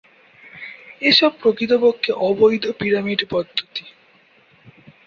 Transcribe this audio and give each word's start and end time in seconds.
এসব 1.01 1.31
প্রকৃতপক্ষে 1.41 2.11
অবৈধ 2.27 2.63
পিরামিড 2.79 3.21
পদ্ধতি। 3.29 3.85